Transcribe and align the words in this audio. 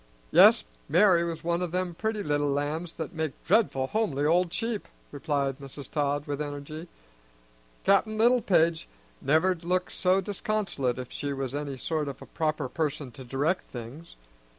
"Yes, 0.31 0.63
Mari' 0.89 1.23
was 1.23 1.43
one 1.43 1.61
o' 1.61 1.67
them 1.67 1.93
pretty 1.93 2.23
little 2.23 2.49
lambs 2.49 2.93
that 2.93 3.13
make 3.13 3.33
dreadful 3.45 3.85
homely 3.85 4.25
old 4.25 4.51
sheep," 4.51 4.87
replied 5.11 5.59
Mrs. 5.59 5.91
Todd 5.91 6.25
with 6.25 6.41
energy. 6.41 6.87
"Cap'n 7.83 8.17
Littlepage 8.17 8.87
never'd 9.21 9.63
look 9.63 9.91
so 9.91 10.19
disconsolate 10.19 10.97
if 10.97 11.11
she 11.11 11.33
was 11.33 11.53
any 11.53 11.77
sort 11.77 12.07
of 12.07 12.19
a 12.19 12.25
proper 12.25 12.67
person 12.67 13.11
to 13.11 13.23
direct 13.23 13.69
things. 13.69 14.15